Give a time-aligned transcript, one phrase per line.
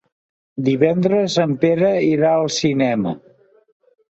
[0.69, 3.17] Divendres en Pere irà al cinema.